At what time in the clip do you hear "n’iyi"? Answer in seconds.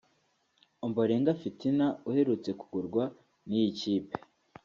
3.47-3.71